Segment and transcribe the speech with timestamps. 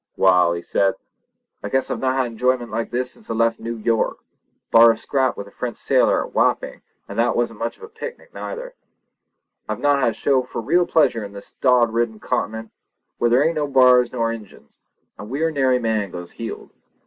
[0.17, 0.95] "Wall!" he said,
[1.61, 4.17] "I guess I've not had enjoyment like this since I left Noo York.
[4.71, 8.33] Bar a scrap with a French sailor at Wapping—an' that warn't much of a picnic
[8.33, 12.71] neither—I've not had a show fur real pleasure in this dod rotted Continent,
[13.19, 14.79] where there ain't no b'ars nor no Injuns,
[15.19, 16.71] an' wheer nary man goes heeled.